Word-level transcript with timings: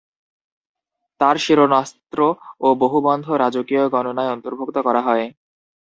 তাঁর 1.21 1.35
শিরস্ত্রাণ 1.37 2.33
ও 2.59 2.67
বাহুবন্ধ 2.75 3.25
রাজকীয় 3.41 3.83
গণনায় 3.93 4.33
অন্তর্ভুক্ত 4.35 4.77
করা 4.87 5.01
হয়। 5.01 5.25